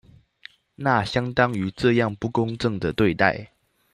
[0.73, 3.51] 那相對於這樣不公正的對待